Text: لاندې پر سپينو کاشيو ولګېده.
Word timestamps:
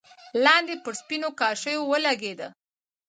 لاندې 0.45 0.73
پر 0.83 0.93
سپينو 1.01 1.29
کاشيو 1.39 1.81
ولګېده. 1.91 2.47